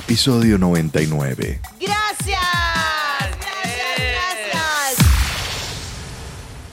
[0.00, 1.60] episodio 99.
[1.78, 2.40] Gracias.
[3.38, 4.96] Gracias, gracias.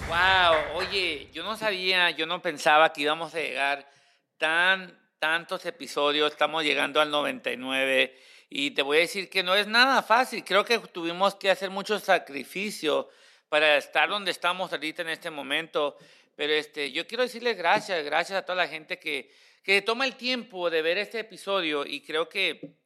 [0.07, 3.89] Wow, oye, yo no sabía, yo no pensaba que íbamos a llegar
[4.37, 8.15] tan tantos episodios, estamos llegando al 99
[8.49, 11.69] y te voy a decir que no es nada fácil, creo que tuvimos que hacer
[11.69, 13.09] mucho sacrificio
[13.49, 15.97] para estar donde estamos ahorita en este momento,
[16.35, 19.31] pero este, yo quiero decirles gracias, gracias a toda la gente que,
[19.63, 22.77] que toma el tiempo de ver este episodio y creo que,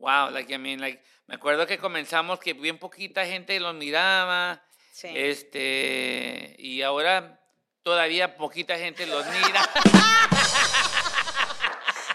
[0.00, 4.62] wow, like, I mean, like, me acuerdo que comenzamos que bien poquita gente los miraba,
[4.92, 5.08] Sí.
[5.14, 7.40] este, y ahora
[7.82, 9.62] todavía poquita gente los mira.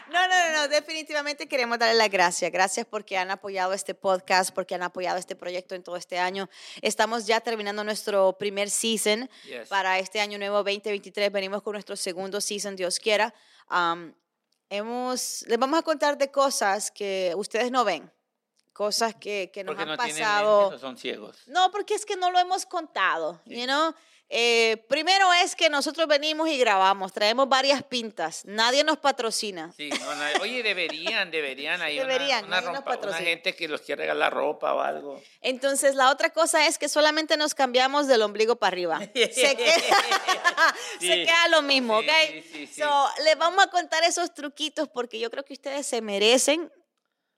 [0.08, 2.50] No, no, no, no, definitivamente queremos darle las gracias.
[2.52, 6.48] Gracias porque han apoyado este podcast, porque han apoyado este proyecto en todo este año.
[6.82, 9.68] Estamos ya terminando nuestro primer season Yes.
[9.68, 11.32] para este año nuevo 2023.
[11.32, 13.34] Venimos con nuestro segundo season, Dios quiera.
[13.68, 14.14] Am,
[14.70, 18.12] hemos, les vamos a contar de cosas que ustedes no ven,
[18.74, 20.68] cosas que, que nos Porque han no tienen pasado.
[20.70, 21.38] o son ciegos.
[21.48, 23.94] No, porque es que no lo hemos contado, you know?
[24.28, 29.72] Eh, primero es que nosotros venimos y grabamos, traemos varias pintas, nadie nos patrocina.
[29.78, 31.80] Sí, no, no, oye, deberían, deberían.
[31.84, 34.82] Hay una- Deberían, una, nadie nos rompa- una gente que los quiere regalar ropa o
[34.82, 35.22] algo.
[35.42, 39.00] Entonces, la otra cosa es que solamente nos cambiamos del ombligo para arriba.
[39.14, 39.74] Se queda,
[41.00, 41.08] Sí.
[41.08, 42.44] se queda lo mismo, Sí, ¿ok?
[42.52, 42.68] sí.
[42.68, 46.72] So, les vamos a contar esos truquitos porque yo creo que ustedes se merecen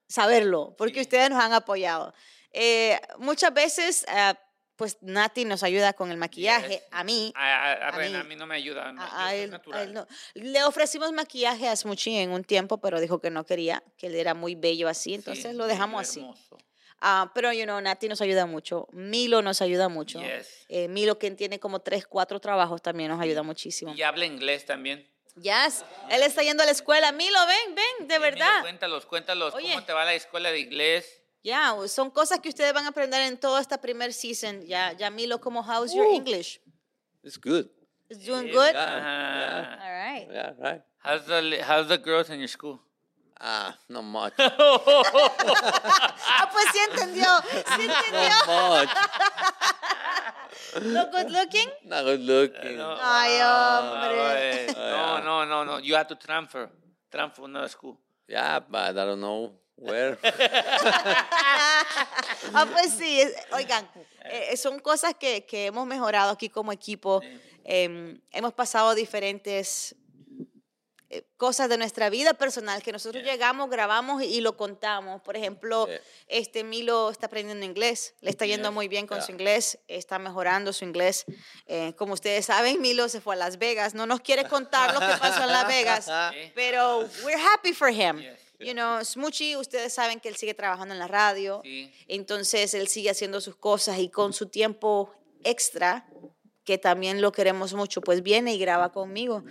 [0.08, 2.14] saberlo, porque ustedes nos han apoyado.
[2.52, 4.38] Eh, muchas veces, ah,
[4.78, 6.84] pues Nati nos ayuda con el maquillaje, Yes.
[6.92, 7.34] a mí.
[7.36, 8.92] A, a- a mí- a mí no me ayuda.
[8.94, 9.94] no, él- natural.
[9.94, 10.08] no.
[10.36, 14.16] Le ofrecimos maquillaje a Smoochie en un tiempo, pero dijo que no quería, que él
[14.16, 16.26] era muy bello así, entonces Sí, lo dejamos así.
[17.00, 18.88] Ah, pero, you know, Nati nos ayuda mucho.
[18.92, 20.20] Milo nos ayuda mucho.
[20.20, 20.66] Yes.
[20.68, 23.94] Eh, Milo, que tiene como tres, cuatro trabajos, también nos ayuda muchísimo.
[23.94, 25.08] Y habla inglés también.
[25.40, 25.86] Yes.
[26.10, 27.12] Él está yendo a la escuela.
[27.12, 28.62] Milo, ven, ven, de Sí, verdad.
[28.62, 29.54] Cuéntalos, cuéntalos.
[29.54, 29.70] Oye.
[29.74, 31.22] ¿Cómo te va la escuela de inglés?
[31.48, 34.66] Ya, son cosas que ustedes van a aprender en toda esta primer season.
[34.68, 36.16] Ya, ya Milo, como how's your Uh.
[36.16, 36.60] English?
[37.24, 37.70] It's good.
[38.10, 38.76] Is doing good?
[38.76, 39.80] ajá.
[39.82, 40.28] All right.
[40.30, 40.82] Yeah, right.
[41.00, 42.82] How's the, how's the girls in your school?
[43.40, 44.34] Ah, not much.
[44.40, 47.42] Ah, pues sí entendió.
[47.76, 48.30] Sí entendió.
[48.46, 48.90] not much.
[50.84, 51.70] Look good looking.
[51.86, 52.78] Not good looking.
[52.78, 52.98] No.
[53.00, 54.66] Ay, hombre.
[54.66, 55.78] Eh, No, no, no, no.
[55.80, 56.70] You have to transfer.
[57.10, 57.98] Transfer another school.
[58.28, 60.18] Yeah, but I don't know where.
[62.54, 63.22] Ah, pues sí.
[63.22, 63.88] es- Oigan,
[64.26, 67.22] eh, son cosas que, que hemos mejorado aquí como equipo.
[67.64, 69.96] Em, hemos pasado diferentes
[71.10, 75.22] eh, cosas de nuestra vida personal que nosotros llegamos, grabamos y lo contamos.
[75.22, 75.94] Por ejemplo, Sí.
[76.28, 79.26] este Milo está aprendiendo inglés, le está yendo Yes, muy bien con yeah.
[79.26, 81.26] su inglés, está mejorando su inglés.
[81.66, 85.00] Eh, como ustedes saben, Milo se fue a Las Vegas, no nos quiere contar lo
[85.00, 86.10] que pasó en Las Vegas,
[86.56, 88.22] pero we're happy for him.
[88.60, 91.92] You know, Smoochie, ustedes saben que él sigue trabajando en la radio, Sí.
[92.08, 95.14] entonces él sigue haciendo sus cosas y con su tiempo
[95.44, 96.08] extra,
[96.66, 99.44] que también lo queremos mucho, pues viene y graba conmigo.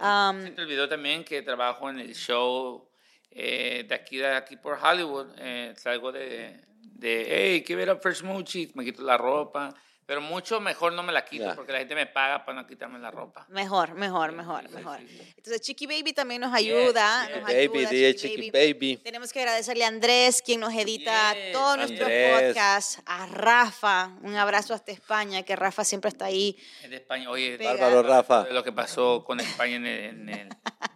[0.00, 2.88] Um, Se te olvidó también que trabajo en el show
[3.30, 5.26] eh, de aquí, de aquí por Hollywood.
[5.38, 8.70] Eh, salgo de, de, hey, give it up for Smoochie.
[8.74, 9.74] Me quito la ropa.
[10.06, 11.54] Pero mucho mejor no me la quito Ya.
[11.54, 13.46] porque la gente me paga para no quitarme la ropa.
[13.48, 15.00] Mejor, mejor, mejor, mejor.
[15.00, 17.26] Entonces, Chiqui Baby también nos ayuda.
[17.26, 17.36] yes.
[17.36, 18.96] nos Baby, ayuda, DJ Chiqui Chiqui Baby.
[18.98, 24.36] Tenemos que agradecerle a Andrés, quien nos edita Yes, todos nuestros podcasts, a Rafa, un
[24.36, 26.56] abrazo hasta España, que Rafa siempre está ahí.
[26.82, 27.56] En España, oye.
[27.56, 28.46] Bárbaro Rafa.
[28.50, 30.04] lo que pasó con España en el...
[30.04, 30.48] En el,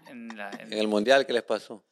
[0.09, 1.85] en la- en- En el mundial, ¿qué les pasó?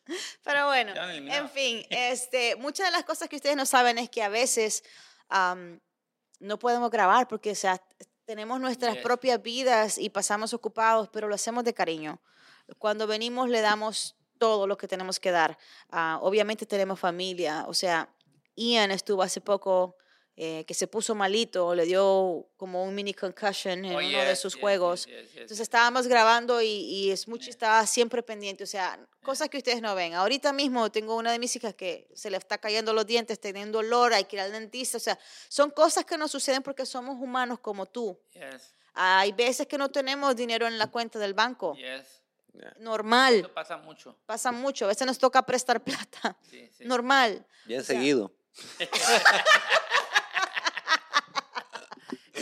[0.45, 4.23] Pero bueno, en fin, este, muchas de las cosas que ustedes no saben es que
[4.23, 4.85] a veces
[5.29, 5.81] am,
[6.41, 7.81] no podemos grabar porque, o sea,
[8.25, 9.03] tenemos nuestras Yes.
[9.03, 12.21] propias vidas y pasamos ocupados, pero lo hacemos de cariño.
[12.79, 15.57] Cuando venimos le damos todo lo que tenemos que dar.
[15.91, 18.09] Ah, obviamente tenemos familia, o sea,
[18.57, 19.97] Ian estuvo hace poco
[20.39, 24.37] eh, que se puso malito, le dio como un mini concussion en Oh, uno de
[24.37, 25.07] sus yes, juegos.
[25.07, 25.31] yes.
[25.35, 26.69] Entonces estábamos grabando y,
[27.11, 30.13] y Smoochie estaba siempre pendiente, o sea, cosas que ustedes no ven.
[30.15, 33.79] Ahorita mismo tengo una de mis hijas que se le está cayendo los dientes, teniendo
[33.79, 35.19] dolor, hay que ir al dentista, o sea,
[35.49, 38.19] son cosas que nos suceden porque somos humanos como tú.
[38.35, 42.23] Yes, Hay veces que no tenemos dinero en la cuenta del banco, yes.
[42.79, 44.17] normal, Eso pasa mucho.
[44.27, 46.85] pasa mucho, a veces nos toca prestar plata, Sí, sí.
[46.85, 47.47] normal.
[47.65, 48.33] Bien O sea, seguido.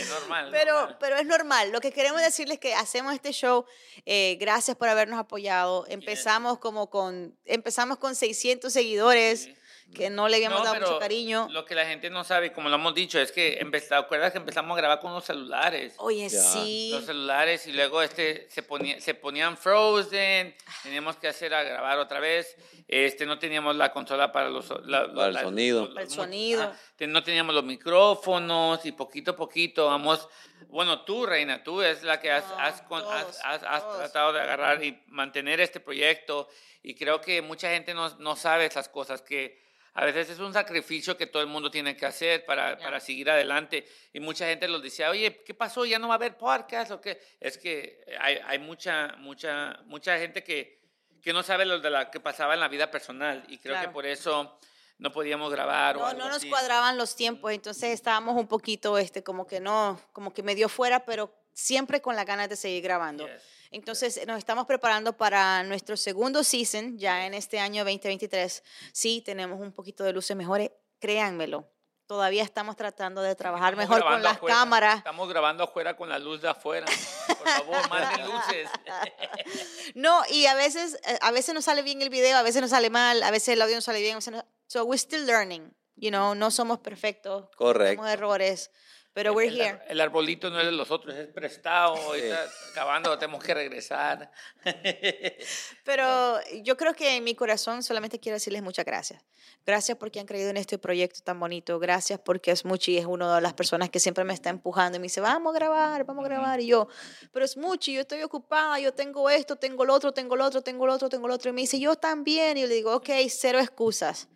[0.09, 0.49] Normal.
[0.51, 0.97] Pero, normal.
[0.99, 1.71] pero es normal.
[1.71, 3.65] Lo que queremos decirles es que hacemos este show.
[4.05, 5.85] eh, gracias por habernos apoyado.
[5.87, 9.49] Empezamos como con, empezamos con 600 seguidores.
[9.93, 11.47] Que no le habíamos No, dado mucho cariño.
[11.51, 14.31] Lo que la gente no sabe, como lo hemos dicho, es que empezó, ¿te acuerdas
[14.31, 15.93] que empezamos a grabar con los celulares?
[15.99, 16.41] Oye, Ya.
[16.41, 16.89] sí.
[16.91, 21.97] Los celulares y luego este se ponía, se ponían frozen, teníamos que hacer a grabar
[21.99, 22.57] otra vez.
[22.87, 25.87] Este no teníamos la consola para los la- Para el la- sonido.
[25.93, 26.63] Para el sonido.
[26.63, 30.27] Ajá, te- no teníamos los micrófonos y poquito a poquito vamos.
[30.67, 34.33] Bueno, tú, Reina, tú es la que has, No, has, con- has- todos, has- tratado
[34.33, 36.49] de agarrar y mantener este proyecto.
[36.83, 39.63] Y creo que mucha gente no, no sabe esas cosas que
[39.97, 42.83] a veces es un sacrificio que todo el mundo tiene que hacer para, Ya.
[42.83, 43.87] para seguir adelante.
[44.13, 45.85] Y mucha gente los decía, oye, ¿qué pasó?
[45.85, 46.91] ¿Ya no va a haber podcast?
[46.91, 47.19] ¿O qué?
[47.39, 50.81] Es que hay, hay mucha, mucha, mucha gente que,
[51.21, 53.43] que no sabe lo de la que pasaba en la vida personal.
[53.47, 53.87] Y creo Claro.
[53.89, 54.59] que por eso
[54.97, 55.95] no podíamos grabar.
[55.97, 56.49] o No, algo no nos así.
[56.49, 61.05] cuadraban los tiempos, entonces estábamos un poquito, este, como que no, como que medio fuera,
[61.05, 63.27] pero siempre con las ganas de seguir grabando.
[63.27, 63.41] Yes.
[63.75, 68.63] Entonces nos estamos preparando para nuestro segundo season, ya en este año 2023.
[68.93, 71.69] Sí, tenemos un poquito de luces mejores, créanmelo.
[72.07, 74.55] Todavía estamos tratando de trabajar Estamos mejor con las afuera.
[74.55, 74.97] cámaras.
[74.99, 76.85] Estamos grabando afuera con la luz de afuera.
[77.27, 78.69] Por favor, más de luces.
[79.95, 82.71] No, y a veces, eh, a veces nos sale bien el video, a veces nos
[82.71, 84.13] sale mal, a veces el audio nos sale bien.
[84.13, 87.49] a veces no- So we're still learning, you know, no somos perfectos.
[87.55, 88.01] Correcto.
[88.01, 88.71] Tenemos errores,
[89.15, 89.79] pero we're el, here.
[89.87, 92.13] el arbolito no es de los otros, es prestado.
[92.15, 94.29] Está acabando, tenemos que regresar.
[95.85, 99.23] Pero yo creo que en mi corazón solamente quiero decirles muchas gracias.
[99.65, 101.79] Gracias porque han creído en este proyecto tan bonito.
[101.79, 105.05] Gracias porque Smuchi es una de las personas que siempre me está empujando y me
[105.05, 106.59] dice, vamos a grabar, vamos a grabar.
[106.59, 106.89] Y yo,
[107.31, 110.85] pero Smuchi, yo estoy ocupada, yo tengo esto, tengo lo otro, tengo lo otro, tengo
[110.85, 111.51] lo otro, tengo lo otro.
[111.51, 112.57] Y me dice, yo también.
[112.57, 114.27] Y yo le digo, ok, cero excusas.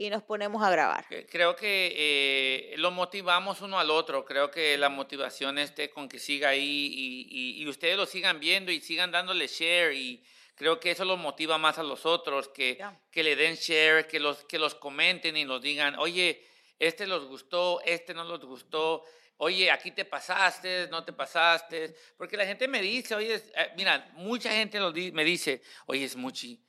[0.00, 1.06] Y nos ponemos a grabar.
[1.08, 4.24] Que- Creo que eh, lo motivamos uno al otro.
[4.24, 6.62] Creo que la motivación esté con que siga ahí
[6.94, 9.92] y, y- y ustedes lo sigan viendo y sigan dándole share.
[9.94, 10.22] Y
[10.54, 12.96] creo que eso los motiva más a los otros, que, Ya.
[13.10, 16.46] que le den share, que los, que los comenten y los digan, oye,
[16.78, 19.04] este los gustó, este no los gustó.
[19.38, 21.94] Oye, aquí te pasaste, no te pasaste.
[22.16, 24.78] Porque la gente me dice, oye, eh, mira, mucha gente
[25.12, 26.64] me dice, oye, es muchi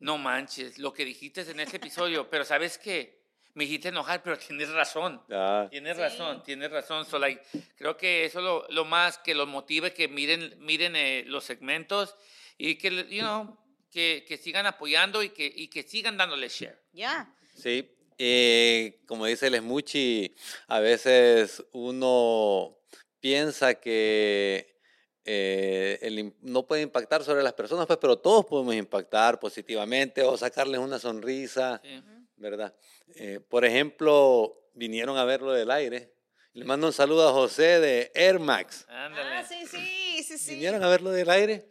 [0.00, 3.20] no manches, lo que dijiste en este episodio, pero ¿sabes qué?
[3.54, 5.22] Me dijiste enojar, pero tienes razón.
[5.28, 5.68] Ya.
[5.70, 6.02] Tienes Sí.
[6.02, 7.04] razón, tienes razón.
[7.04, 7.42] So, like,
[7.76, 11.44] creo que eso es lo, lo más que los motive, que miren, miren eh, los
[11.44, 12.14] segmentos
[12.58, 13.56] y que, you know,
[13.90, 16.78] que, que sigan apoyando y que, y que sigan dándole share.
[16.92, 17.34] Ya.
[17.56, 20.32] Sí, eh, como dice el Smuchi,
[20.68, 22.76] a veces uno
[23.18, 24.79] piensa que
[25.24, 30.36] eh, el no puede impactar sobre las personas, pues, pero todos podemos impactar positivamente o
[30.36, 32.02] sacarles una sonrisa, Sí.
[32.36, 32.74] ¿verdad?
[33.16, 36.14] Eh, por ejemplo, vinieron a verlo del aire.
[36.52, 38.84] Le mando un saludo a José de Air Max.
[38.88, 39.36] Ándale.
[39.36, 40.54] Ah, sí, sí, sí, sí.
[40.54, 41.68] Vinieron a verlo del aire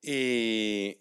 [0.00, 0.98] y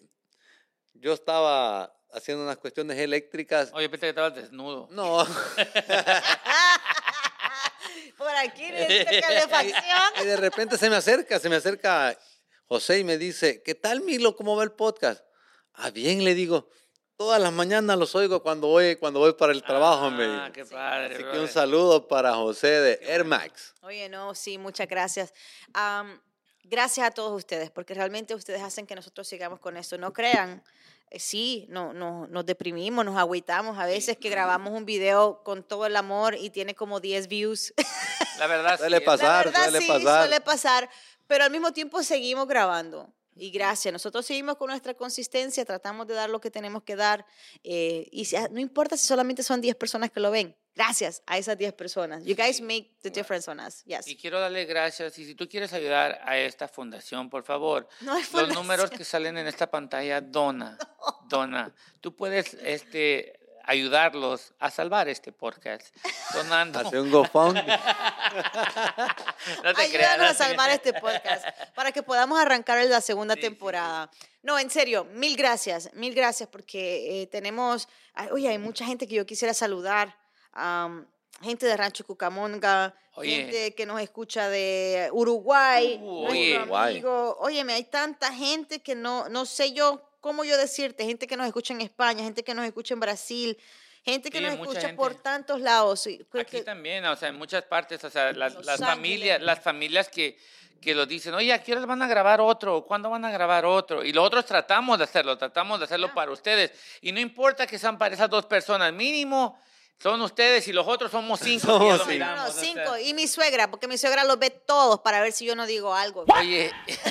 [0.93, 3.71] yo estaba haciendo unas cuestiones eléctricas.
[3.73, 4.87] Oye, pensé que estabas desnudo.
[4.91, 5.25] No.
[8.21, 10.01] Por aquí necesito calefacción.
[10.21, 12.17] Y de repente se me acerca, se me acerca
[12.67, 14.35] José y me dice, ¿qué tal Milo?
[14.35, 15.23] ¿Cómo va el podcast?
[15.73, 16.69] Ah, bien, le digo.
[17.17, 20.53] Todas las mañanas los oigo cuando voy, cuando voy para el trabajo, me Ah, dijo.
[20.53, 21.15] qué padre.
[21.15, 23.73] Así que un saludo para José de Air Max.
[23.81, 25.31] Oye, no, sí, muchas gracias.
[25.73, 26.19] Am,
[26.63, 29.97] gracias a todos ustedes, porque realmente ustedes hacen que nosotros sigamos con esto.
[29.99, 30.63] No crean,
[31.17, 35.85] sí, no, no, nos deprimimos, nos agüitamos a veces que grabamos un video con todo
[35.85, 37.73] el amor y tiene como 10 views.
[38.39, 39.45] La verdad, Suele sí, es- pasar.
[39.45, 40.21] La verdad, suele sí, pasar.
[40.23, 40.89] suele pasar,
[41.27, 43.09] pero al mismo tiempo seguimos grabando.
[43.41, 47.25] Y gracias, nosotros seguimos con nuestra consistencia, tratamos de dar lo que tenemos que dar.
[47.63, 51.39] eh, y si- no importa si solamente son 10 personas que lo ven, gracias a
[51.39, 52.23] esas 10 personas.
[52.23, 53.83] You guys make the difference on us.
[53.85, 54.07] Yes.
[54.07, 55.17] Y quiero darle gracias.
[55.17, 59.35] Y si tú quieres ayudar a esta fundación, por favor, No los números que salen
[59.39, 60.77] en esta pantalla, dona,
[61.27, 61.73] dona.
[61.99, 65.95] Tú puedes este, ayudarlos a salvar este podcast
[66.33, 66.79] donando.
[66.79, 67.63] Hace un GoFundMe.
[69.63, 73.47] No te creas, a salvar este podcast para que podamos arrancar la segunda Sí, sí,
[73.47, 73.49] sí.
[73.49, 74.09] temporada.
[74.43, 79.07] No, en serio, mil gracias, mil gracias porque eh, tenemos, ay, oye, hay mucha gente
[79.07, 80.15] que yo quisiera saludar,
[80.53, 81.07] am,
[81.41, 83.35] gente de Rancho Cucamonga, Oye.
[83.35, 86.57] gente que nos escucha de Uruguay, Uh, oye.
[86.57, 91.35] Amigo, óyeme, hay tanta gente que no, no sé yo cómo yo decirte, gente que
[91.35, 93.57] nos escucha en España, gente que nos escucha en Brasil,
[94.05, 94.95] gente que Sí, nos escucha gente.
[94.95, 96.03] por tantos lados.
[96.29, 99.59] creo Aquí que- también, o sea, en muchas partes, o sea, las, Los familias, las
[99.59, 100.37] familias que,
[100.79, 102.83] que lo dicen, oye, ¿a qué horas van a grabar otro?
[102.85, 104.03] ¿Cuándo van a grabar otro?
[104.03, 106.71] Y nosotros tratamos de hacerlo, tratamos de hacerlo para ustedes.
[107.01, 109.59] Y no importa que sean para esas dos personas, mínimo
[109.99, 111.61] Son ustedes y los otros somos cinco.
[111.61, 112.11] que Somos cinco.
[112.11, 112.63] Miramos, no, o sea.
[112.63, 112.97] cinco.
[112.97, 115.93] Y mi suegra, porque mi suegra los ve todos para ver si yo no digo
[115.93, 116.25] algo.
[116.39, 117.01] Oye, quiero,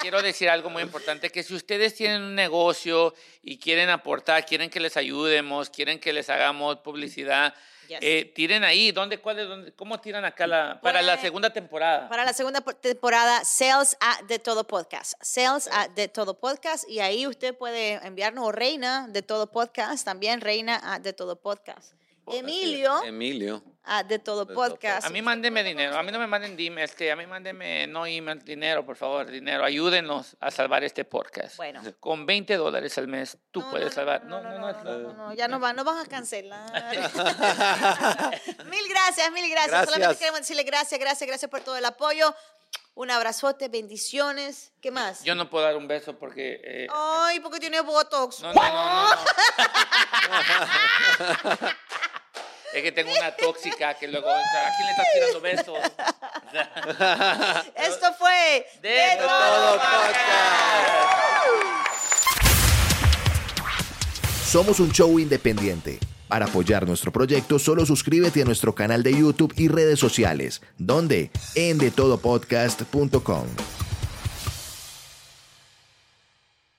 [0.00, 4.70] quiero decir algo muy importante, que si ustedes tienen un negocio y quieren aportar, quieren
[4.70, 7.54] que les ayudemos, quieren que les hagamos publicidad,
[7.88, 7.98] Yes.
[8.02, 8.92] eh, tiren ahí.
[8.92, 12.08] ¿Dónde, cuál, es- dónde- ¿Cómo tiran acá la, para la segunda temporada?
[12.08, 15.14] Para la segunda po- temporada, Sales at De Todo Podcast.
[15.22, 16.88] Sales at De Todo Podcast.
[16.88, 20.04] Y ahí usted puede enviarnos o Reina de Todo Podcast.
[20.04, 21.92] También Reina at De Todo Podcast.
[22.28, 23.62] Emilio Emilio.
[23.86, 25.06] At De Todo De Todo Podcast.
[25.06, 28.06] A mí mándenme dinero, a mí no me manden dime, este, a mí mándenme no
[28.06, 29.64] email, dinero, por favor, dinero.
[29.64, 31.56] Ayúdenos a salvar este podcast.
[31.56, 31.82] Bueno.
[32.00, 34.24] Con 20 dólares al mes, tú No, puedes no, salvar.
[34.24, 36.70] No, no, no, no, no, no, no, ya no, va, no vas a cancelar.
[38.66, 39.84] mil gracias, mil gracias.
[39.84, 40.18] Solamente Gracias.
[40.18, 42.34] queremos decirle gracias, gracias, gracias por todo el apoyo.
[42.94, 44.72] Un abrazote, bendiciones.
[44.80, 45.22] ¿Qué más?
[45.22, 46.60] Yo no puedo dar un beso porque...
[46.64, 48.40] eh, Ay, porque tiene Botox.
[48.40, 49.16] No, no, no, no, no.
[52.76, 55.78] es que tengo una tóxica que luego, o sea, ¿a quién le estás tirando besos?
[56.46, 56.50] O
[56.98, 59.80] sea, Esto fue de todo Todo
[64.44, 65.98] Somos un show independiente.
[66.28, 71.30] Para apoyar nuestro proyecto, solo suscríbete a nuestro canal de YouTube y redes sociales, donde
[71.54, 73.46] en detodopodcast.com.